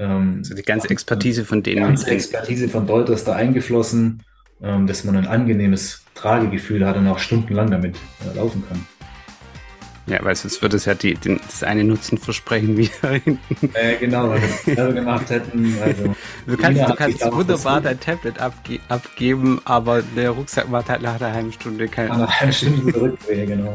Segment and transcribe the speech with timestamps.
[0.00, 1.76] Ähm, also die ganze Expertise von denen.
[1.76, 4.22] Die ganze Expertise von Deuter ist da eingeflossen,
[4.62, 8.86] ähm, dass man ein angenehmes Tragegefühl hat und auch stundenlang damit äh, laufen kann.
[10.06, 13.70] Ja, weil sonst würde es ja die, den, das eine Nutzen versprechen wieder hinten.
[13.74, 15.76] Äh, genau, wenn wir das selber gemacht hätten.
[15.80, 21.02] Also, du kannst, du kannst wunderbar dein Tablet abge abgeben, aber der Rucksack macht halt
[21.02, 22.08] nach einer halben Stunde keinen.
[22.08, 23.72] Nach einer halben Stunde zurück, genau.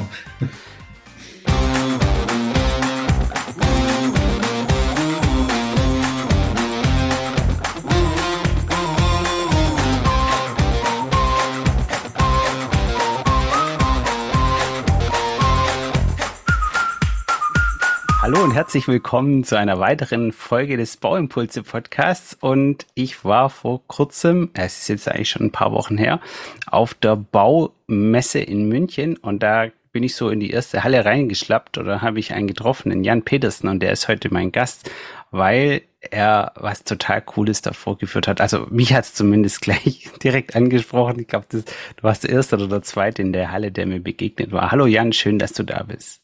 [18.26, 22.34] Hallo und herzlich willkommen zu einer weiteren Folge des Bauimpulse Podcasts.
[22.34, 26.20] Und ich war vor kurzem, es ist jetzt eigentlich schon ein paar Wochen her,
[26.66, 31.78] auf der Baumesse in München und da bin ich so in die erste Halle reingeschlappt
[31.78, 34.90] oder habe ich einen getroffen, den Jan Petersen und der ist heute mein Gast,
[35.30, 38.42] weil er was total Cooles da vorgeführt hat.
[38.42, 41.20] Also mich hat es zumindest gleich direkt angesprochen.
[41.20, 41.64] Ich glaube, du
[42.02, 44.72] warst der Erste oder der Zweite in der Halle, der mir begegnet war.
[44.72, 46.24] Hallo Jan, schön, dass du da bist.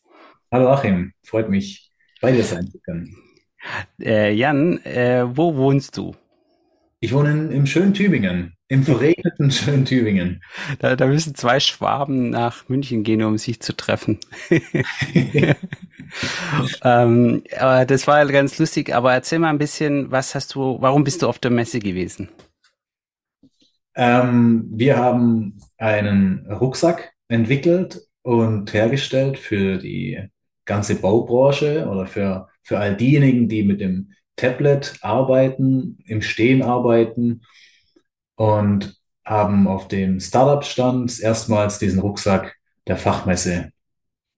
[0.52, 1.91] Hallo Achim, freut mich
[2.22, 3.16] bei dir sein zu können.
[4.00, 6.16] Äh, Jan, äh, wo wohnst du?
[7.00, 10.44] Ich wohne in, im schönen Tübingen, im verregneten schönen Tübingen.
[10.80, 14.20] Da, da müssen zwei Schwaben nach München gehen, um sich zu treffen.
[16.84, 18.94] ähm, aber das war ganz lustig.
[18.94, 22.30] Aber erzähl mal ein bisschen, was hast du, warum bist du auf der Messe gewesen?
[23.96, 30.30] Ähm, wir haben einen Rucksack entwickelt und hergestellt für die
[30.66, 37.42] ganze Baubranche oder für, für all diejenigen, die mit dem Tablet arbeiten, im Stehen arbeiten
[38.36, 38.96] und
[39.26, 42.56] haben auf dem Startup-Stand erstmals diesen Rucksack
[42.88, 43.72] der Fachmesse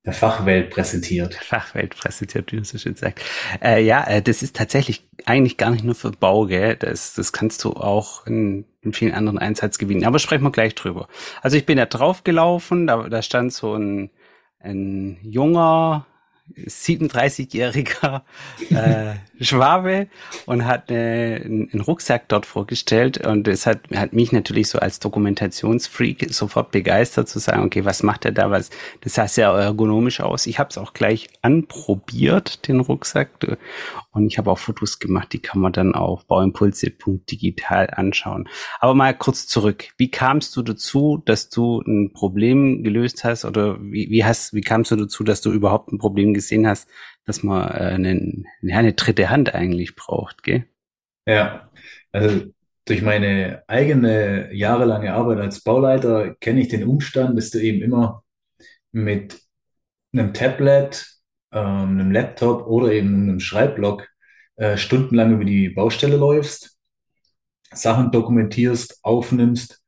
[0.06, 1.36] der Fachwelt präsentiert.
[1.36, 3.26] Fachwelt präsentiert, wie du so schön sagst.
[3.62, 6.76] Äh, ja, äh, das ist tatsächlich eigentlich gar nicht nur für Bau, gell?
[6.76, 10.04] Das, das kannst du auch in, in vielen anderen Einsatzgebieten.
[10.04, 11.08] Aber sprechen wir gleich drüber.
[11.42, 14.10] Also ich bin da draufgelaufen, da, da stand so ein,
[14.60, 16.06] ein junger
[16.56, 18.22] 37-jähriger
[18.70, 20.08] äh, Schwabe
[20.46, 25.00] und hat äh, einen Rucksack dort vorgestellt und es hat, hat mich natürlich so als
[25.00, 28.52] Dokumentationsfreak sofort begeistert zu sagen, okay, was macht er da?
[28.52, 28.70] Was?
[29.02, 30.46] Das sah sehr ergonomisch aus.
[30.46, 33.30] Ich habe es auch gleich anprobiert, den Rucksack
[34.12, 38.48] und ich habe auch Fotos gemacht, die kann man dann auf bauimpulse.digital anschauen.
[38.80, 39.86] Aber mal kurz zurück.
[39.98, 44.62] Wie kamst du dazu, dass du ein Problem gelöst hast oder wie, wie hast, wie
[44.62, 46.90] kamst du dazu, dass du überhaupt ein Problem gesehen hast,
[47.26, 50.66] dass man äh, eine, eine dritte Hand eigentlich braucht, gell?
[51.26, 51.70] Ja,
[52.12, 52.46] also
[52.86, 58.24] durch meine eigene jahrelange Arbeit als Bauleiter kenne ich den Umstand, dass du eben immer
[58.92, 59.42] mit
[60.12, 61.06] einem Tablet
[61.52, 64.08] ähm, einem Laptop oder eben einem Schreibblock
[64.56, 66.78] äh, stundenlang über die Baustelle läufst,
[67.72, 69.82] Sachen dokumentierst, aufnimmst,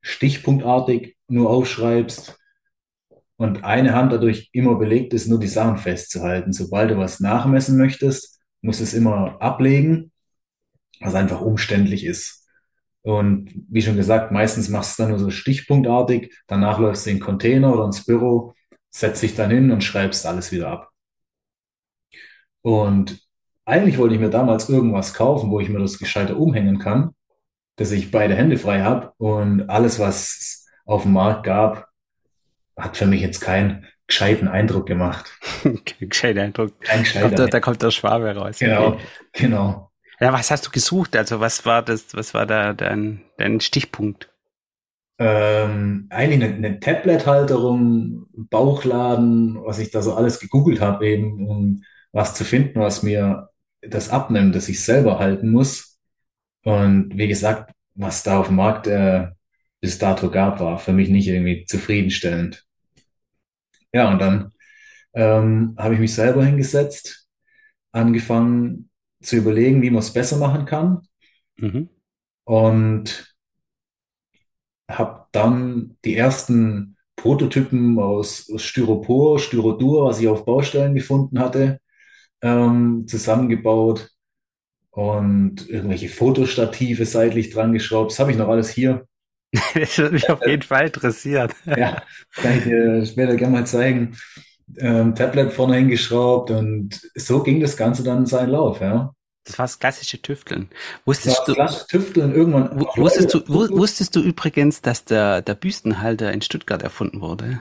[0.00, 2.38] stichpunktartig nur aufschreibst
[3.42, 6.52] und eine Hand dadurch immer belegt ist, nur die Sachen festzuhalten.
[6.52, 10.12] Sobald du was nachmessen möchtest, musst du es immer ablegen,
[11.00, 12.48] was einfach umständlich ist.
[13.02, 17.10] Und wie schon gesagt, meistens machst du es dann nur so stichpunktartig, danach läufst du
[17.10, 18.54] in den Container oder ins Büro,
[18.90, 20.90] setzt dich dann hin und schreibst alles wieder ab.
[22.62, 23.20] Und
[23.64, 27.14] eigentlich wollte ich mir damals irgendwas kaufen, wo ich mir das gescheiter umhängen kann,
[27.76, 29.12] dass ich beide Hände frei habe.
[29.18, 31.91] Und alles, was es auf dem Markt gab,
[32.76, 35.30] hat für mich jetzt keinen gescheiten Eindruck gemacht.
[36.00, 36.80] gescheiten Eindruck.
[36.80, 38.58] Kein gescheiter kommt da, da, kommt der Schwabe raus.
[38.58, 39.00] Genau, okay.
[39.32, 39.90] genau.
[40.20, 41.16] Ja, was hast du gesucht?
[41.16, 44.28] Also was war das, was war da dein, dein Stichpunkt?
[45.18, 51.82] Ähm, eigentlich eine, eine Tablet-Halterung, Bauchladen, was ich da so alles gegoogelt habe eben, um
[52.12, 53.48] was zu finden, was mir
[53.80, 55.98] das abnimmt, dass ich selber halten muss.
[56.64, 59.28] Und wie gesagt, was da auf dem Markt äh,
[59.82, 62.64] bis dato gab, war für mich nicht irgendwie zufriedenstellend.
[63.92, 64.52] Ja, und dann
[65.12, 67.28] ähm, habe ich mich selber hingesetzt,
[67.90, 71.02] angefangen zu überlegen, wie man es besser machen kann.
[71.56, 71.90] Mhm.
[72.44, 73.34] Und
[74.88, 81.80] habe dann die ersten Prototypen aus, aus Styropor, Styrodur, was ich auf Baustellen gefunden hatte,
[82.40, 84.10] ähm, zusammengebaut
[84.90, 88.12] und irgendwelche Fotostative seitlich dran geschraubt.
[88.12, 89.08] Das habe ich noch alles hier.
[89.74, 91.52] das würde mich auf jeden Fall interessieren.
[91.66, 92.02] ja,
[92.34, 94.16] kann ich dir später gerne mal zeigen.
[94.78, 99.14] Ähm, Tablet vorne hingeschraubt und so ging das Ganze dann seinen Lauf, ja.
[99.44, 100.68] Das war das klassische Tüfteln.
[101.04, 102.80] Wusstest das du, klassische Tüfteln irgendwann.
[102.96, 107.60] Wusstest du, wusstest du übrigens, dass der, der Büstenhalter in Stuttgart erfunden wurde?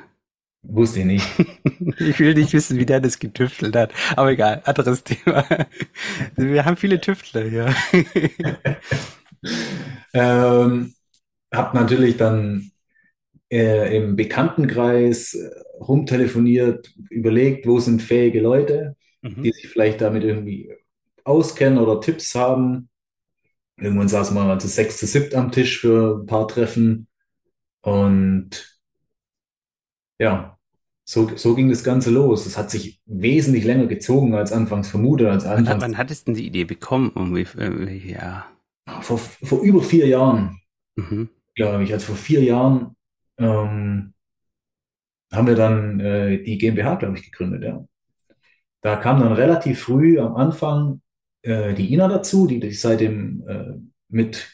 [0.64, 1.28] Wusste ich nicht.
[1.98, 3.92] Ich will nicht wissen, wie der das getüftelt hat.
[4.16, 5.46] Aber egal, anderes Thema.
[6.36, 7.74] Wir haben viele Tüftler hier.
[10.14, 10.94] Ähm,
[11.52, 12.72] hab natürlich dann
[13.52, 15.50] äh, im Bekanntenkreis äh,
[15.80, 18.96] rumtelefoniert, überlegt, wo sind fähige Leute,
[19.44, 19.52] die Mhm.
[19.52, 20.74] sich vielleicht damit irgendwie
[21.26, 22.90] auskennen oder Tipps haben.
[23.78, 27.08] Irgendwann saßen wir mal zu sechs, zu siebt am Tisch für ein paar Treffen
[27.82, 28.80] und
[30.20, 30.58] ja,
[31.04, 32.46] so, so ging das Ganze los.
[32.46, 36.32] Es hat sich wesentlich länger gezogen als anfangs vermutet, als Wann, anfangs wann hattest du
[36.34, 37.10] denn die Idee bekommen?
[37.12, 38.46] Um wie, äh, ja.
[39.02, 40.62] vor, vor über vier Jahren,
[40.98, 41.30] Mhm.
[41.70, 42.96] Glaube ich, also vor vier Jahren
[43.40, 44.14] ähm,
[45.32, 47.86] haben wir dann äh, die GmbH, glaube ich, gegründet, ja.
[48.82, 51.02] Da kam dann relativ früh am Anfang
[51.44, 53.74] äh, die Ina dazu, die, die seitdem äh,
[54.10, 54.50] mit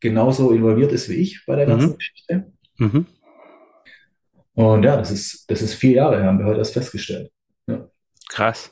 [0.00, 1.96] genauso involviert ist wie ich bei der ganzen Mhm.
[1.96, 2.52] Geschichte.
[2.78, 3.06] Mhm.
[4.54, 7.30] Und ja, das ist, das ist vier Jahre, her, haben wir heute erst festgestellt.
[7.68, 7.88] Ja.
[8.28, 8.70] Krass.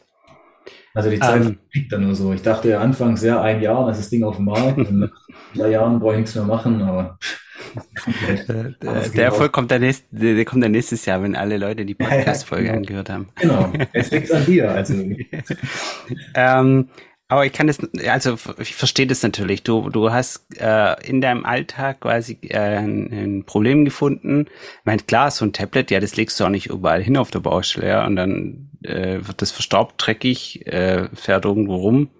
[0.94, 2.32] Also die Zeit Ähm, fliegt dann nur so.
[2.32, 4.98] Ich dachte ja anfangs, ja, ein Jahr, dann ist das Ding auf dem Markt und
[5.00, 5.10] nach
[5.54, 7.18] drei Jahren brauche ich nichts mehr machen, aber
[8.48, 9.24] der, der, der.
[9.24, 12.08] Erfolg kommt dann nächst, der, der kommt dann nächstes Jahr, wenn alle Leute die Ja,
[12.08, 12.76] ja, Podcast-Folge genau.
[12.78, 13.28] angehört haben.
[13.36, 13.72] Genau.
[13.92, 14.70] Jetzt liegt's an dir.
[14.70, 14.94] Also,
[16.34, 16.88] Ähm,
[17.28, 19.62] aber ich kann das, also ich verstehe das natürlich.
[19.62, 24.46] Du, du hast äh, in deinem Alltag quasi äh, ein, ein Problem gefunden.
[24.46, 27.30] Ich meine, klar, so ein Tablet, ja, das legst du auch nicht überall hin auf
[27.30, 32.10] der Baustelle, ja, und dann äh, wird das verstaubt, dreckig, äh, fährt irgendwo rum,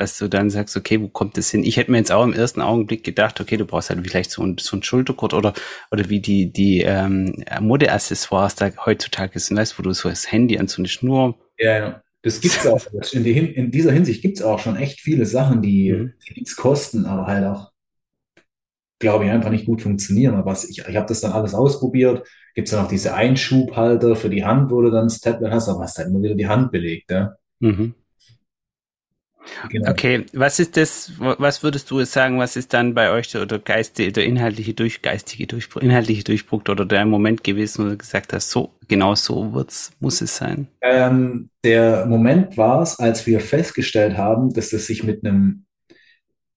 [0.00, 1.62] dass du dann sagst, okay, wo kommt das hin?
[1.64, 4.42] Ich hätte mir jetzt auch im ersten Augenblick gedacht, okay, du brauchst halt vielleicht so
[4.42, 5.52] ein, so ein Schultergurt oder
[5.90, 10.58] oder wie die die ähm, Modeaccessoires da heutzutage sind, weißt, wo du so das Handy
[10.58, 12.02] an so eine Schnur ja, ja.
[12.22, 12.86] Das gibt's auch.
[13.12, 16.14] In, die, in dieser Hinsicht gibt's auch schon echt viele Sachen, die, Mhm.
[16.28, 17.72] die nichts kosten, aber halt auch,
[18.98, 20.34] glaube ich, einfach nicht gut funktionieren.
[20.34, 22.26] Aber was, ich, ich habe das dann alles ausprobiert.
[22.54, 25.82] Gibt's dann auch diese Einschubhalter für die Hand, wo du dann das Tablet hast, aber
[25.82, 27.36] hast halt immer wieder die Hand belegt, ja.
[27.60, 27.94] Mhm.
[29.68, 29.90] Genau.
[29.90, 33.58] Okay, was ist das, was würdest du sagen, was ist dann bei euch der, der
[33.58, 38.32] geistige, der inhaltliche durch, geistige Durchbruch, inhaltliche Durchbruch oder der Moment gewesen, wo du gesagt
[38.32, 40.68] hast, so, genau so wird's, muss es sein?
[40.82, 45.64] Ähm, der Moment war es, als wir festgestellt haben, dass es sich mit einem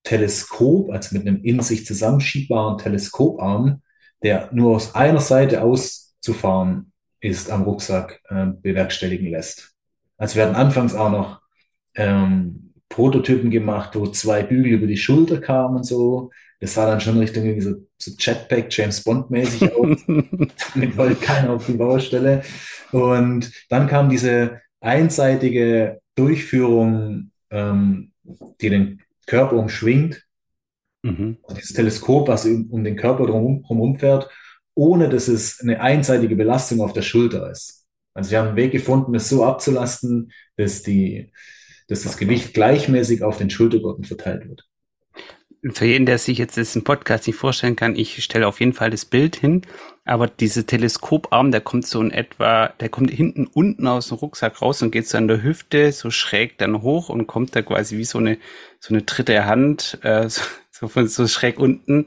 [0.02, 3.82] Teleskop, also mit einem in sich zusammenschiebaren Teleskoparm,
[4.22, 9.72] der nur aus einer Seite auszufahren ist, am Rucksack äh, bewerkstelligen lässt.
[10.18, 11.40] Also wir hatten anfangs auch noch
[11.94, 16.30] ähm, Prototypen gemacht, wo zwei Bügel über die Schulter kamen und so.
[16.60, 19.98] Das sah dann schon Richtung irgendwie so, so Jetpack, James Bond-mäßig aus.
[20.06, 22.42] Damit wollte keiner auf die Baustelle.
[22.92, 28.12] Und dann kam diese einseitige Durchführung, ähm,
[28.60, 30.22] die den Körper umschwingt,
[31.02, 31.36] Mhm.
[31.42, 34.30] also dieses Teleskop, was um, den Körper drum, drumherum fährt,
[34.74, 37.84] ohne dass es eine einseitige Belastung auf der Schulter ist.
[38.14, 41.30] Also wir haben einen Weg gefunden, das so abzulasten, dass die,
[41.88, 44.64] dass das Gewicht gleichmäßig auf den Schultergurten verteilt wird.
[45.72, 48.90] Für jeden, der sich jetzt im Podcast nicht vorstellen kann, ich stelle auf jeden Fall
[48.90, 49.62] das Bild hin,
[50.04, 54.60] aber dieser Teleskoparm, der kommt so in etwa, der kommt hinten unten aus dem Rucksack
[54.60, 57.96] raus und geht so an der Hüfte so schräg dann hoch und kommt da quasi
[57.96, 58.36] wie so eine
[58.78, 62.06] so eine dritte Hand, äh, so, so von so schräg unten.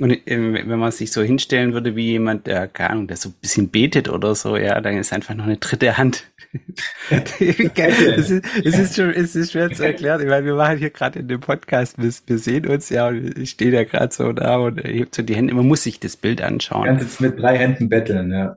[0.00, 3.28] Und äh, wenn man sich so hinstellen würde wie jemand, der, keine Ahnung, der so
[3.30, 6.24] ein bisschen betet oder so, ja, dann ist einfach noch eine dritte Hand.
[7.10, 10.20] es, ist, es, ist schon, es ist schwer zu erklären.
[10.20, 13.36] Ich meine, wir machen hier gerade in dem Podcast, wir, wir sehen uns ja und
[13.38, 15.54] ich stehe da gerade so da und hebt so die Hände.
[15.54, 16.84] Man muss sich das Bild Du anschauen.
[16.84, 18.56] kannst jetzt mit drei Händen betteln, ja.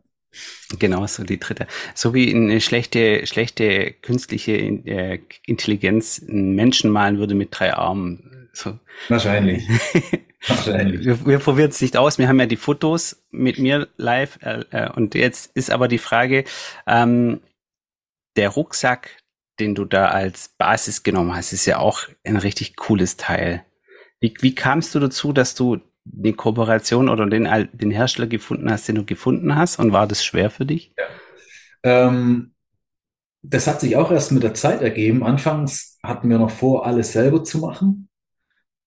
[0.80, 1.68] Genau, so die dritte.
[1.96, 8.37] So wie eine schlechte, schlechte künstliche äh, Intelligenz einen Menschen malen würde mit drei Armen.
[8.58, 8.80] So.
[9.08, 9.70] Wahrscheinlich.
[10.48, 11.06] Wahrscheinlich.
[11.06, 12.18] Wir, wir probieren es nicht aus.
[12.18, 14.40] Wir haben ja die Fotos mit mir live.
[14.42, 16.44] Äh, äh, und jetzt ist aber die Frage,
[16.88, 17.42] ähm,
[18.36, 19.24] der Rucksack,
[19.60, 23.64] den du da als Basis genommen hast, ist ja auch ein richtig cooles Teil.
[24.20, 28.88] Wie, wie kamst du dazu, dass du die Kooperation oder den, den Hersteller gefunden hast,
[28.88, 29.78] den du gefunden hast?
[29.78, 30.96] Und war das schwer für dich?
[31.84, 32.56] Ähm,
[33.44, 35.24] das hat sich auch erst mit der Zeit ergeben.
[35.24, 38.07] Anfangs hatten wir noch vor, alles selber zu machen,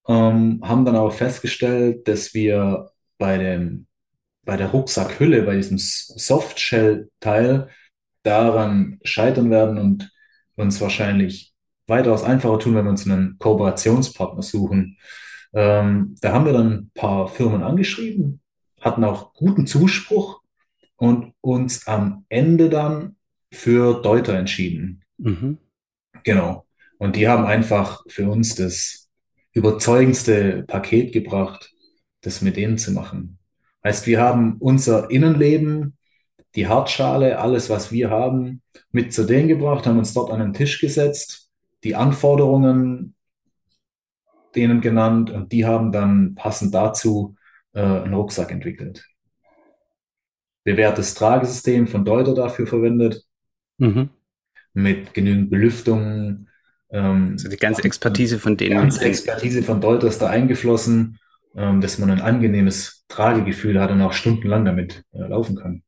[0.08, 3.86] ähm, haben dann aber festgestellt, dass wir bei dem,
[4.44, 7.68] bei der Rucksackhülle, bei diesem Softshell-Teil
[8.22, 10.10] daran scheitern werden und
[10.56, 11.52] uns wahrscheinlich
[11.86, 14.98] weitaus einfacher tun, wenn wir uns einen Kooperationspartner suchen.
[15.52, 18.40] Ähm, da haben wir dann ein paar Firmen angeschrieben,
[18.80, 20.40] hatten auch guten Zuspruch
[20.96, 23.16] und uns am Ende dann
[23.52, 25.02] für Deuter entschieden.
[25.18, 25.58] Mhm.
[26.24, 26.66] Genau.
[26.98, 28.99] Und die haben einfach für uns das
[29.52, 31.72] überzeugendste Paket gebracht,
[32.22, 33.38] das mit denen zu machen.
[33.84, 35.96] Heißt, wir haben unser Innenleben
[36.56, 40.52] die Hartschale, alles, was wir haben, mit zu denen gebracht, haben uns dort an den
[40.52, 41.48] Tisch gesetzt,
[41.84, 43.14] die Anforderungen
[44.54, 47.36] denen genannt und die haben dann passend dazu
[47.72, 49.04] äh, einen Rucksack entwickelt.
[50.64, 53.24] Bewährtes Tragesystem von Deuter dafür verwendet,
[53.78, 54.10] Mhm.
[54.74, 56.48] mit genügend Belüftung.
[56.92, 58.74] Ähm, Also die ganze Expertise von die denen.
[58.74, 61.18] ganze Expertise von Deuter ist da eingeflossen,
[61.56, 65.82] ähm, dass man ein angenehmes Tragegefühl hat und auch stundenlang damit äh, laufen kann.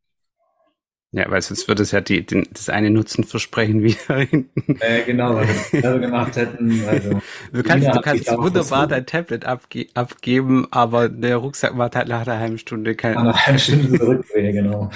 [1.14, 4.80] Ja, weil sonst würde es ja die, den, das eine Nutzen versprechen wieder hinten.
[4.80, 6.84] Äh, genau, wenn wir das selber gemacht hätten.
[6.86, 12.08] Also, Du kannst, du kannst wunderbar dein Tablet abge abgeben, aber der Rucksack macht halt
[12.08, 13.22] nach einer halben Stunde nach keinen.
[13.22, 14.90] einer halben Stunde zurück, ja, genau.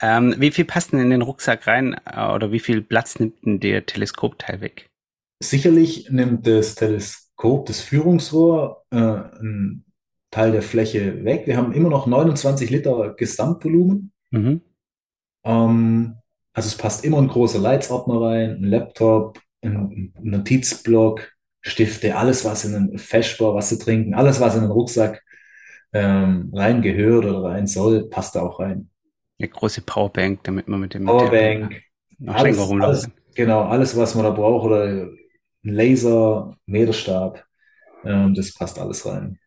[0.00, 3.44] Ähm, wie viel passt denn in den Rucksack rein äh, oder wie viel Platz nimmt
[3.44, 4.90] denn der Teleskopteil weg?
[5.40, 9.84] Sicherlich nimmt das Teleskop, das Führungsrohr, äh, einen
[10.30, 11.46] Teil der Fläche weg.
[11.46, 14.12] Wir haben immer noch 29 Liter Gesamtvolumen.
[14.30, 14.60] Mhm.
[15.44, 16.16] Ähm,
[16.52, 22.44] also es passt immer ein großer Leitsordner rein, ein Laptop, ein, ein Notizblock, Stifte, alles,
[22.44, 25.22] was in einen Feschbar, was zu trinken, alles, was in den Rucksack
[25.92, 28.90] ähm, reingehört oder rein soll, passt da auch rein.
[29.38, 31.82] Eine große Powerbank, damit man mit dem Powerbank,
[32.18, 35.18] noch alles, länger rumlaufen alles, genau, alles, was man da braucht, oder ein
[35.62, 37.44] Laser, Meterstab,
[38.04, 39.38] ähm, das passt alles rein.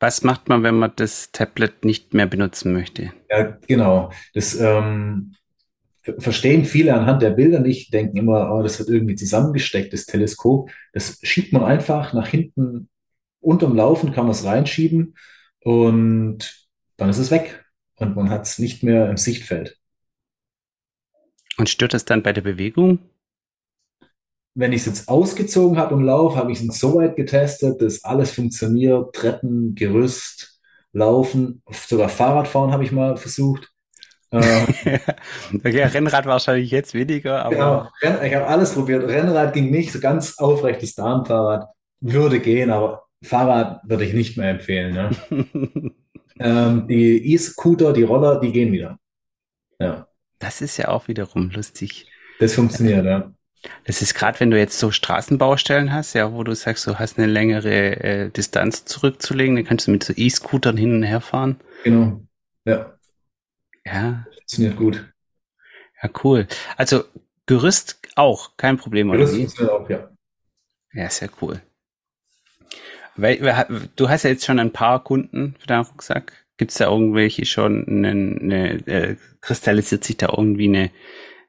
[0.00, 3.12] Was macht man, wenn man das Tablet nicht mehr benutzen möchte?
[3.30, 4.10] Ja, genau.
[4.34, 5.34] Das ähm,
[6.02, 10.06] ver- verstehen viele anhand der Bilder nicht, denken immer, oh, das wird irgendwie zusammengesteckt, das
[10.06, 10.70] Teleskop.
[10.92, 12.88] Das schiebt man einfach nach hinten
[13.40, 15.16] unterm Laufen, kann man es reinschieben
[15.64, 16.68] und
[16.98, 17.64] dann ist es weg.
[18.00, 19.76] Und man hat es nicht mehr im Sichtfeld.
[21.58, 22.98] Und stört das dann bei der Bewegung?
[24.54, 28.02] Wenn ich es jetzt ausgezogen habe im Lauf, habe ich es so weit getestet, dass
[28.02, 29.14] alles funktioniert.
[29.14, 30.60] Treppen, Gerüst,
[30.92, 33.70] Laufen, sogar Fahrradfahren habe ich mal versucht.
[34.32, 34.66] Ähm,
[35.54, 39.06] okay, Rennrad wahrscheinlich jetzt weniger, aber Genau, ich habe alles probiert.
[39.06, 41.68] Rennrad ging nicht, so ganz aufrechtes Damenfahrrad
[42.00, 44.94] würde gehen, aber Fahrrad würde ich nicht mehr empfehlen.
[44.94, 45.10] Ne?
[46.40, 48.98] Ähm, die E-Scooter, die Roller, die gehen wieder.
[49.78, 52.06] Ja, das ist ja auch wiederum lustig.
[52.38, 53.32] das funktioniert, ja.
[53.84, 57.18] Das ist gerade, wenn du jetzt so Straßenbaustellen hast, ja, wo du sagst, du hast
[57.18, 61.60] eine längere äh, Distanz zurückzulegen, dann kannst du mit so E-Scootern hin und her fahren.
[61.84, 62.22] Genau.
[62.64, 62.96] Ja,
[63.84, 65.12] Ja, funktioniert gut.
[66.02, 66.46] ja, cool.
[66.76, 67.04] Also
[67.44, 69.26] Gerüst auch, kein Problem, wie?
[69.26, 70.08] funktioniert auch, ja.
[70.92, 71.60] Ja, sehr cool.
[73.16, 76.32] Du hast ja jetzt schon ein paar Kunden für deinen Rucksack.
[76.56, 80.90] Gibt es da irgendwelche schon, eine, eine, äh, kristallisiert sich da irgendwie eine,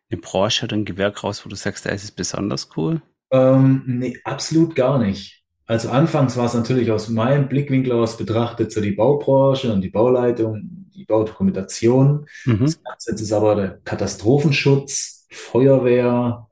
[0.10, 3.02] eine Branche oder ein Gewerk raus, wo du sagst, da ist es besonders cool?
[3.32, 5.42] Ähm, nee, absolut gar nicht.
[5.66, 9.90] Also anfangs war es natürlich aus meinem Blickwinkel aus betrachtet so die Baubranche und die
[9.90, 12.26] Bauleitung, die Baudokumentation.
[12.46, 12.60] Mhm.
[12.60, 16.48] Das Ganze jetzt ist aber der Katastrophenschutz, Feuerwehr,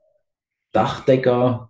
[0.72, 1.69] Dachdecker.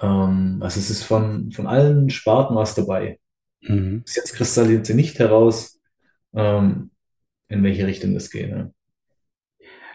[0.00, 3.18] Ähm, also es ist von, von allen Sparten was dabei.
[3.62, 4.02] Mhm.
[4.02, 5.80] Bis jetzt kristallisiert sie nicht heraus,
[6.34, 6.90] ähm,
[7.48, 8.50] in welche Richtung das geht.
[8.50, 8.72] Ne?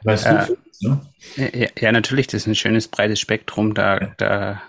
[0.03, 1.01] Weil es Äh, uns, ne?
[1.35, 3.73] Ja, ja, ja, natürlich, das ist ein schönes breites Spektrum.
[3.73, 4.61] Da, da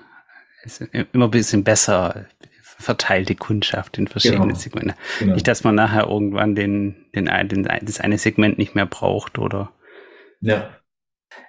[0.65, 2.27] ist immer ein bisschen besser
[2.63, 4.59] verteilte Kundschaft in verschiedenen Genau.
[4.59, 4.95] Segmenten.
[5.21, 5.35] Genau.
[5.35, 9.39] Nicht, dass man nachher irgendwann den, den, ein- den, das eine Segment nicht mehr braucht
[9.39, 9.73] oder.
[10.41, 10.77] Ja.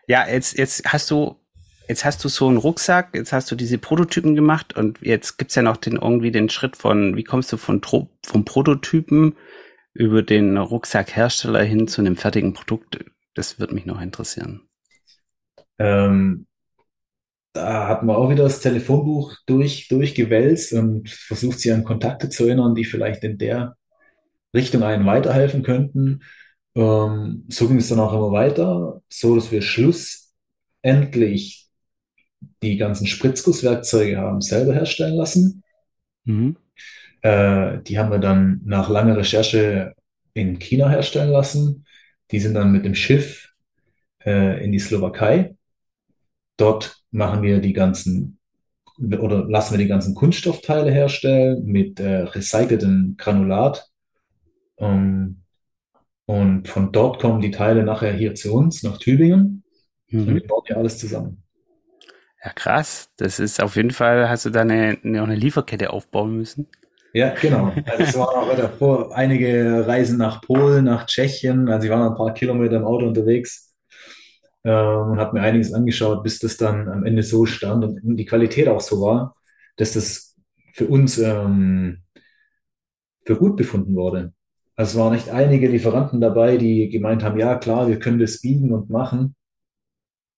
[0.07, 1.42] Ja, jetzt, jetzt hast du,
[1.87, 5.55] jetzt hast du so einen Rucksack, jetzt hast du diese Prototypen gemacht und jetzt gibt's
[5.55, 9.35] ja noch den irgendwie den Schritt von, wie kommst du von vom Prototypen
[9.93, 13.03] über den Rucksackhersteller hin zu einem fertigen Produkt?
[13.35, 14.61] Das würde mich noch interessieren.
[15.79, 16.45] Ähm,
[17.53, 22.45] da hat man auch wieder das Telefonbuch durch, durchgewälzt und versucht, sich an Kontakte zu
[22.45, 23.75] erinnern, die vielleicht in der
[24.55, 26.23] Richtung einen weiterhelfen könnten.
[26.75, 31.62] Ähm, so ging es dann auch immer weiter, so dass wir schlussendlich
[32.63, 35.63] die ganzen Spritzgusswerkzeuge haben selber herstellen lassen.
[36.25, 36.57] Mhm.
[37.21, 39.93] Äh, die haben wir dann nach langer Recherche
[40.33, 41.85] in China herstellen lassen.
[42.31, 43.49] Die sind dann mit dem Schiff
[44.25, 45.55] äh, in die Slowakei.
[46.57, 48.39] Dort machen wir die ganzen
[48.97, 53.89] oder lassen wir die ganzen Kunststoffteile herstellen mit äh, recyceltem Granulat.
[54.77, 55.41] Ähm,
[56.25, 59.63] und von dort kommen die Teile nachher hier zu uns, nach Tübingen.
[60.11, 60.35] Und Mhm.
[60.35, 61.42] wir bauen hier alles zusammen.
[62.43, 63.09] Ja, krass.
[63.17, 66.67] Das ist auf jeden Fall, hast du da eine, eine, eine Lieferkette aufbauen müssen.
[67.13, 67.71] Ja, genau.
[67.85, 71.69] Also es waren auch davor einige Reisen nach Polen, nach Tschechien.
[71.69, 73.73] Also ich war noch ein paar Kilometer im Auto unterwegs
[74.63, 78.25] ähm, und habe mir einiges angeschaut, bis das dann am Ende so stand und die
[78.25, 79.35] Qualität auch so war,
[79.77, 80.35] dass das
[80.73, 81.99] für uns ähm,
[83.25, 84.33] für gut befunden wurde.
[84.75, 88.41] Also es waren nicht einige Lieferanten dabei, die gemeint haben, ja klar, wir können das
[88.41, 89.35] biegen und machen.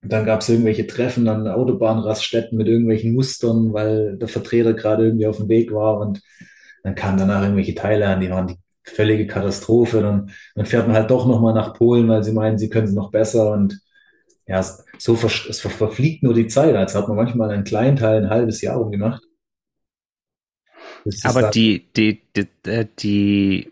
[0.07, 5.27] Dann gab es irgendwelche Treffen an Autobahnraststätten mit irgendwelchen Mustern, weil der Vertreter gerade irgendwie
[5.27, 6.21] auf dem Weg war und
[6.83, 10.01] dann kamen danach irgendwelche Teile an, die waren die völlige Katastrophe.
[10.01, 12.93] Dann, dann fährt man halt doch nochmal nach Polen, weil sie meinen, sie können es
[12.93, 13.79] noch besser und
[14.47, 14.63] ja,
[15.00, 18.29] so ver es verfliegt nur die Zeit, als hat man manchmal einen kleinen Teil ein
[18.29, 19.24] halbes Jahr umgemacht.
[21.24, 23.71] Aber die, die, die, äh, die,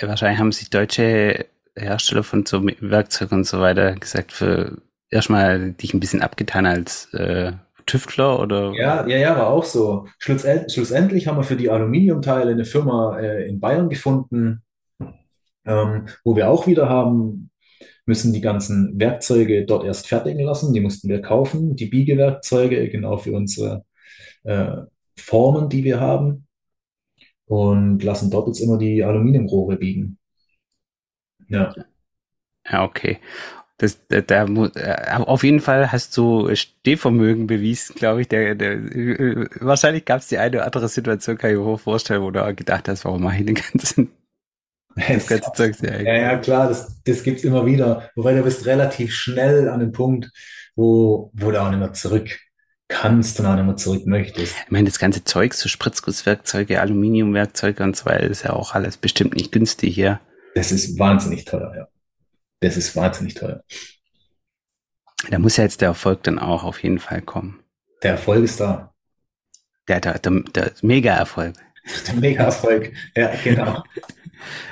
[0.00, 1.46] wahrscheinlich haben sich deutsche
[1.76, 4.78] Hersteller von so Werkzeugen und so weiter gesagt, für
[5.10, 7.52] erstmal dich ein bisschen abgetan als äh,
[7.86, 8.72] Tüftler oder?
[8.72, 10.06] Ja, ja, ja, war auch so.
[10.18, 14.62] Schlussend, schlussendlich haben wir für die Aluminiumteile eine Firma äh, in Bayern gefunden,
[15.64, 17.50] ähm, wo wir auch wieder haben,
[18.06, 20.72] müssen die ganzen Werkzeuge dort erst fertigen lassen.
[20.72, 23.84] Die mussten wir kaufen, die Biegewerkzeuge, genau für unsere
[24.44, 24.76] äh,
[25.16, 26.46] Formen, die wir haben.
[27.46, 30.18] Und lassen dort jetzt immer die Aluminiumrohre biegen.
[31.48, 31.74] Ja.
[32.70, 33.18] Ja, okay.
[33.80, 38.28] Das, da, da, äh, auf jeden Fall hast du Stehvermögen bewiesen, glaube ich.
[38.28, 42.20] Der, der, äh, wahrscheinlich gab es die eine oder andere Situation, kann ich mir vorstellen,
[42.20, 44.10] wo du gedacht hast, warum mache ich den ganzen,
[44.96, 48.10] das ganze Zeug ja, ja, ja, klar, das, das gibt es immer wieder.
[48.16, 50.30] Wobei du bist relativ schnell an dem Punkt,
[50.76, 52.38] wo, wo du auch nicht mehr zurück
[52.88, 54.56] kannst und auch nicht mehr zurück möchtest.
[54.66, 58.98] Ich meine, das ganze Zeug, so Spritzgusswerkzeuge, Aluminiumwerkzeuge und so weiter, ist ja auch alles
[58.98, 60.20] bestimmt nicht günstig hier.
[60.54, 61.88] Das ist wahnsinnig teuer, ja.
[62.60, 63.62] Das ist wahnsinnig teuer.
[65.28, 67.62] Da muss ja jetzt der Erfolg dann auch auf jeden Fall kommen.
[68.02, 68.94] Der Erfolg ist da.
[69.88, 71.56] Der, der, der, der Mega-Erfolg.
[72.06, 73.82] Der Mega-Erfolg, ja, genau.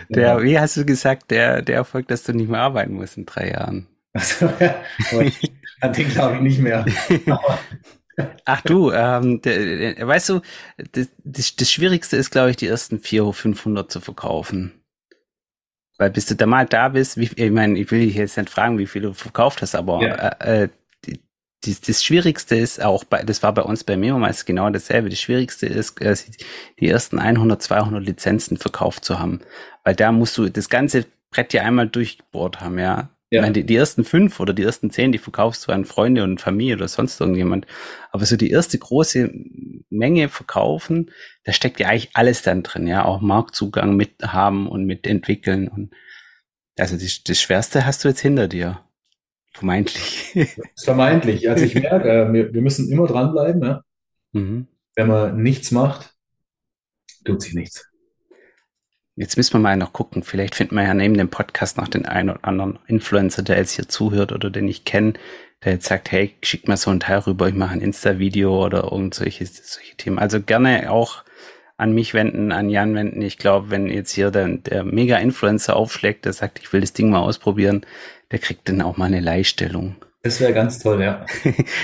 [0.09, 3.27] Der, wie hast du gesagt, der, der Erfolg, dass du nicht mehr arbeiten musst in
[3.27, 3.87] drei Jahren.
[4.15, 4.83] Also, ja,
[5.83, 6.87] an den glaube ich nicht mehr.
[8.47, 10.41] Ach du, ähm, der, der, weißt du,
[10.93, 14.73] das, das, das Schwierigste ist, glaube ich, die ersten 400, 500 zu verkaufen.
[15.99, 18.49] Weil bis du da mal da bist, wie, ich meine, ich will dich jetzt nicht
[18.49, 20.15] fragen, wie viel du verkauft hast, aber ja.
[20.15, 20.69] äh, äh
[21.05, 21.21] die,
[21.65, 25.11] die, das Schwierigste ist auch bei, das war bei uns bei mir meist genau dasselbe.
[25.11, 26.17] Das Schwierigste ist, äh,
[26.79, 29.41] die ersten 100, 200 Lizenzen verkauft zu haben.
[29.83, 33.11] Weil da musst du das ganze Brett ja einmal durchgebohrt haben, ja.
[33.31, 33.41] Ja.
[33.41, 36.25] Ich meine, die, die ersten fünf oder die ersten zehn, die verkaufst du an Freunde
[36.25, 37.67] und Familie oder sonst irgendjemand.
[38.11, 39.31] Aber so die erste große
[39.91, 41.11] Menge verkaufen,
[41.45, 43.05] da steckt ja eigentlich alles dann drin, ja.
[43.05, 45.69] Auch Marktzugang mit haben und mit entwickeln.
[45.69, 45.95] Und
[46.79, 48.81] also das, das Schwerste hast du jetzt hinter dir.
[49.53, 50.35] Vermeintlich.
[50.83, 51.51] Vermeintlich.
[51.51, 53.63] Also ich merke, äh, wir, wir müssen immer dranbleiben.
[53.63, 53.83] Ja?
[54.33, 54.69] Mhm.
[54.95, 56.15] Wenn man nichts macht,
[57.25, 57.91] tut sich nichts.
[59.19, 60.23] Jetzt müssen wir mal noch gucken.
[60.23, 63.73] Vielleicht finden wir ja neben dem Podcast noch den einen oder anderen Influencer, der jetzt
[63.73, 65.15] hier zuhört oder den ich kenne,
[65.65, 68.85] der jetzt sagt, hey, schick mal so ein Teil rüber, ich mache ein Insta-Video oder
[68.85, 70.21] irgend solche, solche Themen.
[70.21, 71.25] Also gerne auch
[71.77, 73.21] an mich wenden, an Jan wenden.
[73.21, 77.11] Ich glaube, wenn jetzt hier der, der Mega-Influencer aufschlägt, der sagt, ich will das Ding
[77.11, 77.85] mal ausprobieren,
[78.31, 79.97] der kriegt dann auch mal eine Leihstellung.
[80.23, 81.27] Das wäre ganz toll, ja.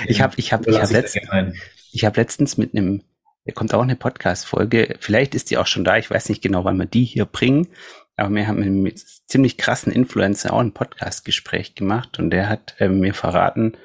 [0.06, 1.56] ich habe ich hab, ich hab, letztens,
[1.90, 3.02] ich hab letztens mit einem
[3.44, 4.96] da kommt auch eine Podcast-Folge.
[5.00, 5.98] Vielleicht ist die auch schon da.
[5.98, 7.68] Ich weiß nicht genau, wann wir die hier bringen.
[8.16, 12.88] Aber wir haben mit ziemlich krassen Influencer auch ein Podcast-Gespräch gemacht und der hat äh,
[12.88, 13.76] mir verraten,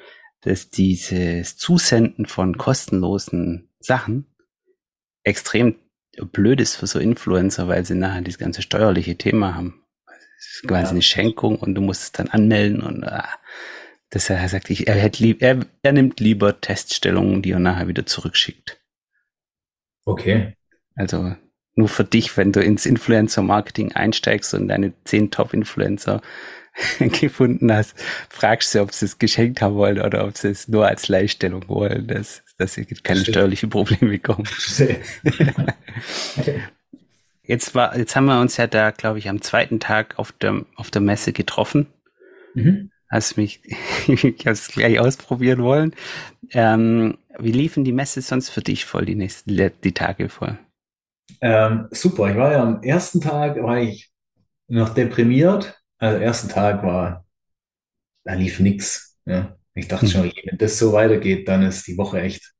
[0.42, 4.26] dass dieses Zusenden von kostenlosen Sachen
[5.24, 5.76] extrem
[6.32, 9.82] blöd ist für so Influencer, weil sie nachher dieses ganze steuerliche Thema haben.
[10.06, 10.90] Das ist quasi ja.
[10.90, 13.28] eine Schenkung und du musst es dann anmelden und ah,
[14.10, 18.06] er sagt, ich, er, hätte lieb, er, er nimmt lieber Teststellungen, die er nachher wieder
[18.06, 18.79] zurückschickt.
[20.10, 20.54] Okay.
[20.96, 21.34] Also
[21.76, 26.20] nur für dich, wenn du ins Influencer-Marketing einsteigst und deine zehn Top-Influencer
[26.98, 27.94] gefunden hast,
[28.28, 31.68] fragst du, ob sie es geschenkt haben wollen oder ob sie es nur als Leihstellung
[31.68, 34.48] wollen, dass, dass sie keine steuerlichen Probleme bekommen.
[37.44, 40.64] jetzt war, jetzt haben wir uns ja da, glaube ich, am zweiten Tag auf der,
[40.74, 41.86] auf der Messe getroffen.
[42.54, 42.90] Mhm.
[43.08, 43.60] Hast mich,
[44.06, 45.94] ich habe es gleich ausprobieren wollen.
[46.52, 50.58] Ähm, wie liefen die Messe sonst für dich voll, die nächsten, die Tage voll?
[51.40, 54.10] Ähm, super, ich war ja am ersten Tag, war ich
[54.68, 55.80] noch deprimiert.
[55.98, 57.24] Also ersten Tag war,
[58.24, 59.18] da lief nix.
[59.26, 59.56] Ja.
[59.74, 60.12] Ich dachte hm.
[60.12, 62.52] schon, wenn das so weitergeht, dann ist die Woche echt.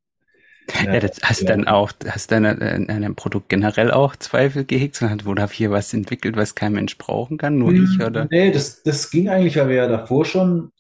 [0.84, 1.48] Ja, ja das hast ja.
[1.48, 5.92] dann auch, hast dann an einem Produkt generell auch Zweifel gehegt, wo da hier was
[5.92, 8.28] entwickelt, was kein Mensch brauchen kann, nur hm, ich, oder?
[8.30, 10.70] Nee, das, das ging eigentlich, weil wir ja davor schon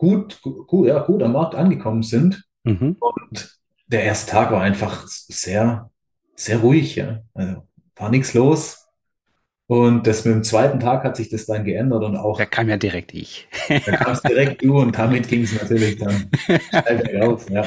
[0.00, 2.42] gut, gut, ja, gut am Markt angekommen sind.
[2.64, 2.96] Mhm.
[2.98, 5.90] Und der erste Tag war einfach sehr,
[6.34, 6.96] sehr ruhig.
[6.96, 7.20] Ja.
[7.34, 8.88] Also war nichts los.
[9.66, 12.38] Und das mit dem zweiten Tag hat sich das dann geändert und auch.
[12.38, 13.46] Da kam ja direkt ich.
[13.68, 16.30] Da kam es direkt du und damit ging es natürlich dann
[16.68, 17.64] steil auf, ja.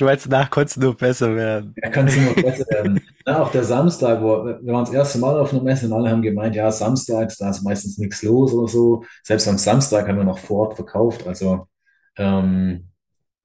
[0.00, 1.74] Du als nach konntest nur besser werden.
[1.82, 3.00] Ja, kannst du nur besser werden.
[3.26, 6.10] Ja, auch der Samstag, wo wir waren das erste Mal auf einer Messe und alle
[6.10, 9.04] haben gemeint, ja, samstags, da ist meistens nichts los oder so.
[9.22, 11.26] Selbst am Samstag haben wir noch vor Ort verkauft.
[11.26, 11.68] Also
[12.16, 12.88] ähm,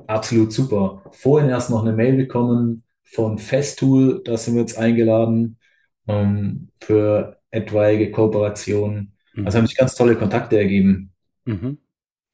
[0.08, 1.04] absolut super.
[1.12, 5.58] Vorhin erst noch eine Mail bekommen von Festool, da sind wir jetzt eingeladen
[6.08, 9.14] ähm, für etwaige Kooperationen.
[9.44, 9.68] Also haben Mhm.
[9.68, 11.14] sich ganz tolle Kontakte ergeben,
[11.46, 11.78] Mhm.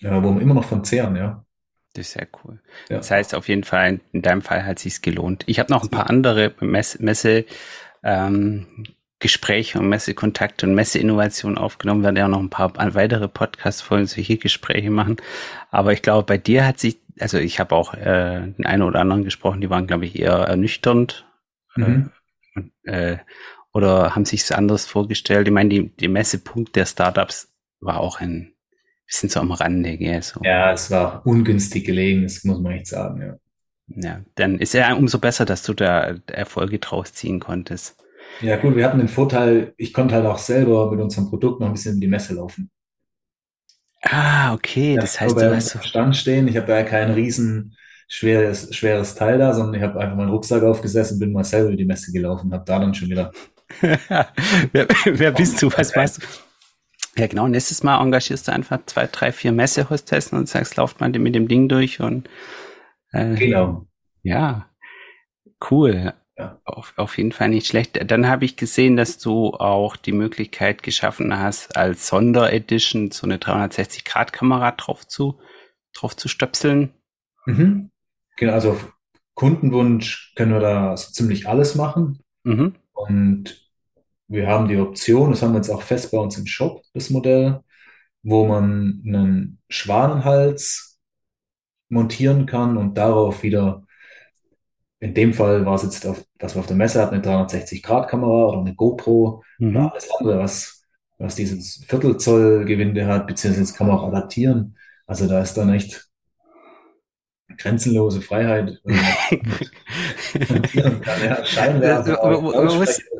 [0.02, 1.46] ja, wo wir immer noch von zehren, ja.
[1.94, 2.60] Das ist sehr cool.
[2.90, 2.98] Ja.
[2.98, 5.44] Das heißt auf jeden Fall, in deinem Fall hat sich's gelohnt.
[5.48, 7.46] Ich habe noch ein paar andere Messe, Messe
[8.04, 8.86] ähm,
[9.20, 12.02] Gespräche und Messekontakte und Messeinnovationen aufgenommen.
[12.02, 15.18] Wir werden ja auch noch ein paar weitere Podcast-Folgen, solche Gespräche machen.
[15.70, 19.00] Aber ich glaube, bei dir hat sich, also ich habe auch äh, den einen oder
[19.00, 21.28] anderen gesprochen, die waren, glaube ich, eher ernüchternd.
[21.76, 22.10] Mhm.
[22.84, 23.18] Äh,
[23.74, 25.48] oder haben sich anderes vorgestellt.
[25.48, 28.51] Ich meine, die, die Messepunkt der Startups war auch ein
[29.12, 30.22] bisschen so am Rande, gell?
[30.24, 30.40] So.
[30.44, 33.36] Ja, es war ungünstig gelegen, das muss man echt sagen, ja.
[33.94, 37.98] Ja, dann ist ja umso besser, dass du da Erfolge draus ziehen konntest.
[38.40, 41.68] Ja, gut, wir hatten den Vorteil, ich konnte halt auch selber mit unserem Produkt noch
[41.68, 42.72] ein bisschen in die Messe laufen.
[44.04, 45.80] Ah, okay, Ja, das heißt, du hast so.
[45.80, 46.48] Stand stehen.
[46.48, 47.76] Ich habe ja kein riesen
[48.08, 51.78] schweres, schweres Teil da, sondern ich habe einfach meinen Rucksack aufgesessen, bin mal selber über
[51.78, 53.32] die Messe gelaufen, habe da dann schon wieder.
[53.82, 55.72] wer, wer bist du?
[55.72, 56.51] Was machst du?
[57.18, 57.48] Ja, genau.
[57.48, 61.48] Nächstes Mal engagierst du einfach zwei, drei, vier Messehostessen und sagst, lauft mal mit dem
[61.48, 62.30] Ding durch und
[63.12, 63.86] äh, Genau.
[64.24, 64.70] ja,
[65.70, 66.14] cool.
[66.38, 66.60] Ja.
[66.64, 68.00] Auf, auf jeden Fall nicht schlecht.
[68.10, 73.38] Dann habe ich gesehen, dass du auch die Möglichkeit geschaffen hast, als Sonderedition so eine
[73.38, 75.40] 360-Grad-Kamera drauf zu,
[75.94, 76.94] drauf zu stöpseln.
[77.46, 77.92] Mhm.
[78.38, 78.94] Genau, also auf
[79.36, 82.24] Kundenwunsch können wir da so ziemlich alles machen.
[82.44, 82.76] Mhm.
[82.94, 83.71] Und
[84.32, 87.10] wir haben die Option, das haben wir jetzt auch fest bei uns im Shop, das
[87.10, 87.62] Modell,
[88.24, 91.00] wo man einen Schwanenhals
[91.90, 93.84] montieren kann und darauf wieder,
[95.00, 98.48] in dem Fall war es jetzt, auf, dass wir auf der Messe hatten, eine 360-Grad-Kamera
[98.48, 99.88] oder eine GoPro oder Mhm.
[99.92, 100.86] alles andere, was,
[101.18, 104.78] was dieses Viertelzoll-Gewinde hat, beziehungsweise das kann man auch adaptieren.
[105.08, 106.11] Also da ist dann echt
[107.58, 108.80] grenzenlose Freiheit.
[110.74, 112.16] Ja, Scheinwerfer,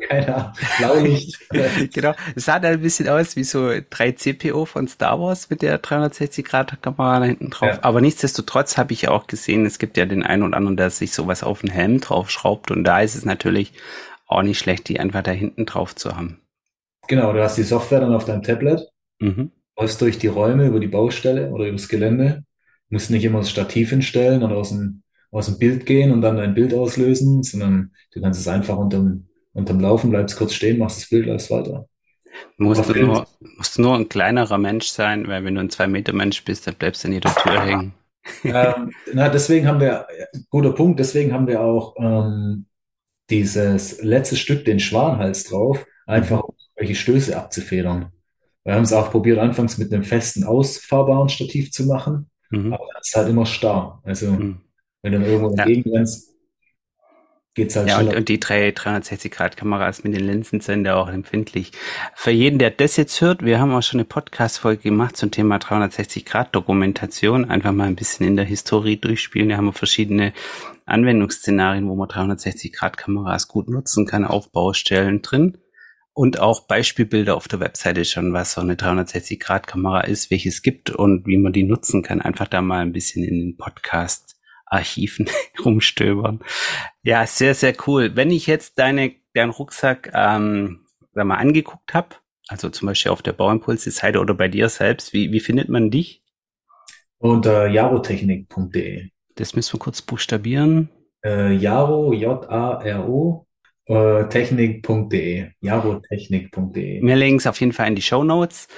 [0.08, 1.38] keine Ahnung, Blaulicht.
[1.92, 2.14] genau.
[2.34, 7.20] Es sah da ein bisschen aus wie so 3CPO von Star Wars mit der 360-Grad-Kamera
[7.20, 7.68] da hinten drauf.
[7.68, 7.78] Ja.
[7.82, 10.90] Aber nichtsdestotrotz habe ich ja auch gesehen, es gibt ja den einen oder anderen, der
[10.90, 12.70] sich sowas auf den Helm draufschraubt.
[12.70, 13.72] Und da ist es natürlich
[14.26, 16.40] auch nicht schlecht, die einfach da hinten drauf zu haben.
[17.08, 18.88] Genau, du hast die Software dann auf deinem Tablet,
[19.20, 19.50] Mhm.
[19.78, 22.44] läufst durch die Räume, über die Baustelle oder übers Gelände,
[22.92, 26.36] musst nicht immer das Stativ hinstellen und aus dem, aus dem Bild gehen und dann
[26.36, 30.98] dein Bild auslösen, sondern du kannst es einfach unterm, unterm Laufen, bleibst kurz stehen, machst
[30.98, 31.88] das Bild, läufst weiter.
[32.56, 33.26] Musst du, nur,
[33.56, 37.02] musst du nur ein kleinerer Mensch sein, weil wenn du ein 2-Meter-Mensch bist, dann bleibst
[37.02, 37.94] du in jeder Tür hängen.
[38.44, 40.06] ähm, na, deswegen haben wir,
[40.48, 42.66] guter Punkt, deswegen haben wir auch ähm,
[43.30, 48.12] dieses letzte Stück, den Schwanhals drauf, einfach um welche Stöße abzufedern.
[48.64, 52.72] Wir haben es auch probiert, anfangs mit einem festen, ausfahrbaren Stativ zu machen, Mhm.
[52.72, 54.00] aber das ist halt immer starr.
[54.04, 54.60] Also, Mhm.
[55.02, 55.64] wenn du irgendwo Ja.
[55.64, 56.30] rennst,
[57.54, 61.72] geht's halt Ja, und, und die drei 360-Grad-Kameras mit den Linsen sind ja auch empfindlich.
[62.14, 65.58] Für jeden, der das jetzt hört, wir haben auch schon eine Podcast-Folge gemacht zum Thema
[65.58, 67.50] 360-Grad-Dokumentation.
[67.50, 69.48] Einfach mal ein bisschen in der Historie durchspielen.
[69.50, 70.32] Da haben wir verschiedene
[70.86, 75.58] Anwendungsszenarien, wo man 360-Grad-Kameras gut nutzen kann, auf Baustellen drin.
[76.14, 80.90] Und auch Beispielbilder auf der Webseite schon, was so eine 360-Grad-Kamera ist, welche es gibt
[80.90, 82.20] und wie man die nutzen kann.
[82.20, 85.30] Einfach da mal ein bisschen in den Podcast-Archiven
[85.64, 86.40] rumstöbern.
[87.02, 88.14] Ja, sehr, sehr cool.
[88.14, 92.16] Wenn ich jetzt deine, deinen Rucksack ähm, sag mal angeguckt habe,
[92.48, 96.22] also zum Beispiel auf der Bauimpulse-Seite oder bei dir selbst, wie, wie findet man dich?
[97.18, 99.08] Unter jarotechnik.de.
[99.36, 100.90] Das müssen wir kurz buchstabieren.
[101.24, 103.46] Äh, Jaro, J-A-R-O,
[103.86, 105.50] äh, technik.de.
[105.60, 107.02] Jarotechnik.de.
[107.02, 108.68] Wir legen es auf jeden Fall in die Show Notes.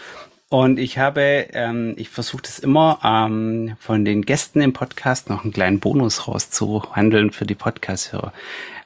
[0.50, 5.42] Und ich habe, ähm, ich versuche das immer, ähm, von den Gästen im Podcast noch
[5.42, 8.32] einen kleinen Bonus rauszuhandeln für die Podcast-Hörer.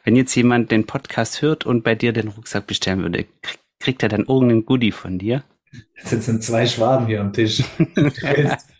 [0.04, 4.02] Wenn jetzt jemand den Podcast hört und bei dir den Rucksack bestellen würde, krieg, kriegt
[4.02, 5.42] er dann irgendeinen Goodie von dir?
[5.96, 7.62] Jetzt sitzen zwei Schwaden hier am Tisch.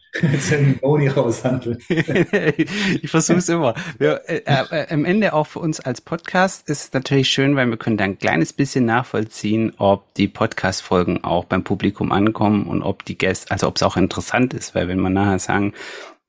[0.81, 1.79] Boni raushandeln.
[1.88, 3.75] ich versuche es immer.
[3.99, 7.66] Wir, äh, äh, am Ende auch für uns als Podcast ist es natürlich schön, weil
[7.68, 12.83] wir können da ein kleines bisschen nachvollziehen, ob die Podcast-Folgen auch beim Publikum ankommen und
[12.83, 15.75] ob die Gäste, also ob es auch interessant ist, weil wenn man nachher sagen,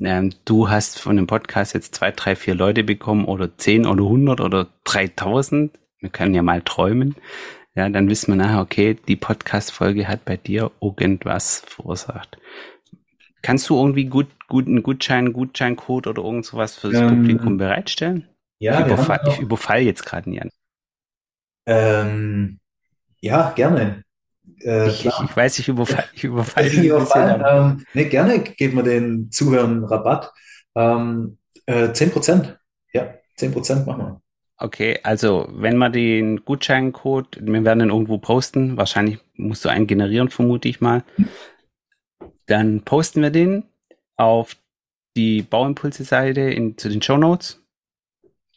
[0.01, 4.03] ähm, du hast von dem Podcast jetzt zwei, drei, vier Leute bekommen oder zehn oder
[4.03, 7.15] hundert oder dreitausend, wir können ja mal träumen,
[7.75, 12.37] ja, dann wissen wir nachher, okay, die Podcast-Folge hat bei dir irgendwas verursacht.
[13.41, 18.27] Kannst du irgendwie gut, gut einen Gutschein, Gutscheincode oder irgend sowas fürs Ähm, Publikum bereitstellen?
[18.59, 20.49] Ja, ich, überfall, ich überfall jetzt gerade Jan.
[21.65, 22.59] Ähm,
[23.21, 24.03] ja, gerne.
[24.61, 28.77] Äh, ich, ich, ich, weiß, ich überfall, ich überfall ich überfallen, ähm, nee, gerne geben
[28.77, 30.31] wir den Zuhörern Rabatt.
[30.75, 32.57] Ähm, äh, 10%.
[32.93, 34.21] Ja, 10% machen wir.
[34.57, 39.87] Okay, also wenn man den Gutscheincode, wir werden den irgendwo posten, wahrscheinlich musst du einen
[39.87, 41.03] generieren, vermute ich mal.
[42.49, 43.63] Dann posten wir den
[44.17, 44.57] auf
[45.15, 47.63] die Bauimpulse-Seite zu den Show Notes.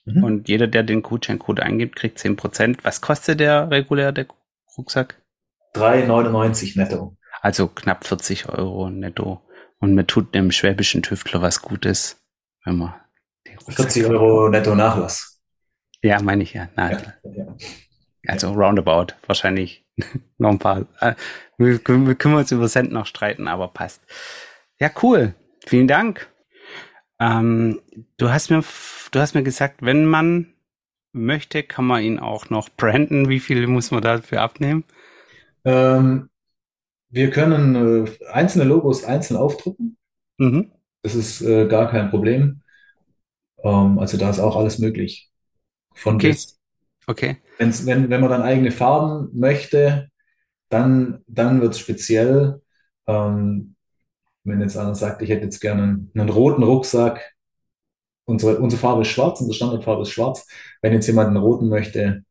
[0.07, 0.25] Mhm.
[0.25, 2.79] Und jeder, der den Gutscheincode eingibt, kriegt 10%.
[2.83, 4.27] Was kostet der regulär, der
[4.79, 5.21] Rucksack?
[5.75, 7.17] 3,99 netto.
[7.43, 9.43] Also knapp 40 Euro netto.
[9.79, 12.23] Und mir tut dem schwäbischen Tüftler was Gutes,
[12.65, 12.95] wenn man
[13.69, 15.41] 40 Euro netto Nachlass.
[16.03, 16.69] Ja, meine ich ja.
[16.77, 17.57] Na, ja,
[18.27, 19.15] Also roundabout.
[19.27, 19.85] Wahrscheinlich
[20.39, 20.87] noch ein paar.
[21.01, 21.15] Äh,
[21.59, 24.03] wir, wir können uns über Cent noch streiten, aber passt.
[24.79, 25.35] Ja, cool.
[25.67, 26.29] Vielen Dank.
[27.21, 27.81] Ähm,
[28.17, 28.65] du hast mir,
[29.13, 30.55] du hast mir gesagt, wenn man
[31.13, 33.29] möchte, kann man ihn auch noch branden.
[33.29, 34.85] Wie viel muss man dafür abnehmen?
[35.65, 36.31] Ähm,
[37.11, 39.99] wir können äh, einzelne Logos einzeln aufdrucken.
[40.39, 40.73] Mhm.
[41.03, 42.63] Das ist äh, gar kein Problem.
[43.63, 45.31] Ähm, also da ist auch alles möglich.
[45.95, 46.29] Von okay.
[46.29, 46.59] bis.
[47.07, 47.39] Okay.
[47.59, 50.09] Wenn's, wenn, wenn man dann eigene Farben möchte,
[50.69, 52.61] dann, dann wird es speziell.
[53.07, 53.75] Ähm,
[54.45, 57.33] wenn jetzt einer sagt, ich hätte jetzt gerne einen, einen roten Rucksack,
[58.25, 60.47] unsere, unsere Farbe ist schwarz, unsere Standardfarbe ist schwarz.
[60.81, 62.25] Wenn jetzt jemand einen roten möchte,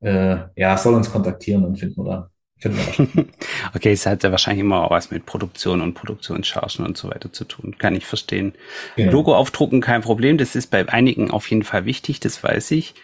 [0.00, 2.30] äh, ja, soll uns kontaktieren, dann finden wir da.
[2.58, 3.24] Finden wir
[3.74, 7.32] okay, es hat ja wahrscheinlich immer auch was mit Produktion und Produktionschargen und so weiter
[7.32, 7.76] zu tun.
[7.78, 8.54] Kann ich verstehen.
[8.96, 9.12] Genau.
[9.12, 10.38] Logo aufdrucken, kein Problem.
[10.38, 12.94] Das ist bei einigen auf jeden Fall wichtig, das weiß ich.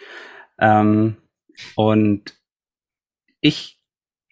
[0.62, 1.16] Ähm,
[1.76, 2.40] und
[3.40, 3.78] ich,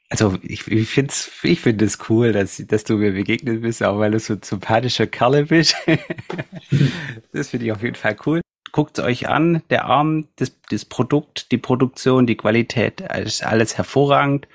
[0.09, 3.83] also ich, ich finde es ich find es cool, dass, dass du mir begegnet bist,
[3.83, 5.77] auch weil du so ein sympathischer Kerle bist.
[7.33, 8.41] das finde ich auf jeden Fall cool.
[8.73, 13.77] Guckt es euch an, der Arm, das, das Produkt, die Produktion, die Qualität, ist alles
[13.77, 14.47] hervorragend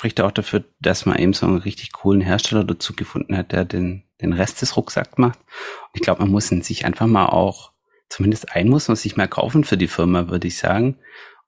[0.00, 3.66] spricht auch dafür, dass man eben so einen richtig coolen Hersteller dazu gefunden hat, der
[3.66, 5.38] den, den Rest des Rucksacks macht.
[5.38, 7.72] Und ich glaube, man muss ihn sich einfach mal auch,
[8.10, 10.98] zumindest ein muss man sich mal kaufen für die Firma, würde ich sagen,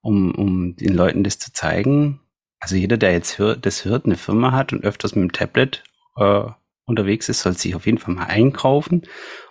[0.01, 2.21] um, um den Leuten das zu zeigen.
[2.61, 5.83] Also jeder, der jetzt hört, das hört, eine Firma hat und öfters mit dem Tablet
[6.17, 6.45] äh,
[6.87, 9.03] unterwegs ist, soll sich auf jeden Fall mal einkaufen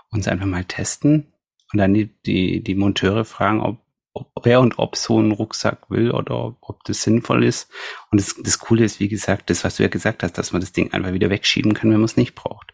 [0.10, 1.34] und es einfach mal testen
[1.72, 3.80] und dann die, die, die Monteure fragen, ob,
[4.14, 7.70] ob, wer und ob so ein Rucksack will oder ob das sinnvoll ist.
[8.10, 10.62] Und das, das Coole ist, wie gesagt, das, was du ja gesagt hast, dass man
[10.62, 12.74] das Ding einfach wieder wegschieben kann, wenn man es nicht braucht.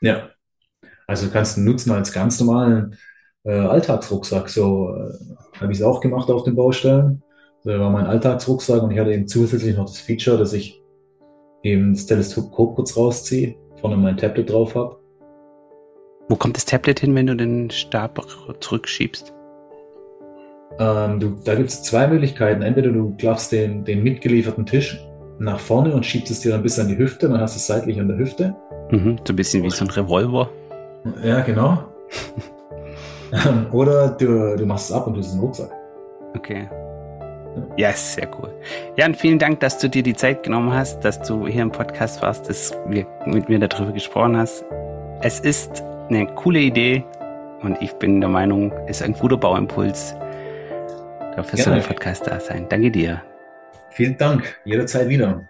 [0.00, 0.30] Ja.
[1.06, 2.96] Also du kannst ihn nutzen als ganz normalen
[3.44, 4.48] äh, Alltagsrucksack.
[4.48, 7.22] So äh, habe ich es auch gemacht auf den Baustellen.
[7.64, 10.82] Das war mein Alltagsrucksack und ich hatte eben zusätzlich noch das Feature, dass ich
[11.62, 14.96] eben das Teleskop kurz rausziehe, vorne mein Tablet drauf habe.
[16.28, 18.20] Wo kommt das Tablet hin, wenn du den Stab
[18.60, 19.34] zurückschiebst?
[20.78, 22.62] Ähm, du, da gibt es zwei Möglichkeiten.
[22.62, 25.04] Entweder du klappst den, den mitgelieferten Tisch
[25.38, 27.66] nach vorne und schiebst es dir dann bis an die Hüfte, dann hast du es
[27.66, 28.54] seitlich an der Hüfte.
[28.90, 30.50] Mhm, so ein bisschen wie so ein Revolver.
[31.22, 31.84] Ja, genau.
[33.72, 35.70] Oder du, du machst es ab und du hast einen Rucksack.
[36.36, 36.68] Okay.
[37.76, 38.52] Ja, yes, sehr cool.
[38.96, 42.22] Jan, vielen Dank, dass du dir die Zeit genommen hast, dass du hier im Podcast
[42.22, 44.64] warst, dass wir mit mir darüber gesprochen hast.
[45.22, 47.04] Es ist eine coole Idee
[47.62, 50.14] und ich bin der Meinung, es ist ein guter Bauimpuls
[51.36, 52.66] Dafür soll der Podcast da sein.
[52.68, 53.22] Danke dir.
[53.90, 54.60] Vielen Dank.
[54.64, 55.48] Jederzeit wieder.